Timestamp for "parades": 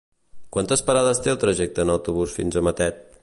0.87-1.21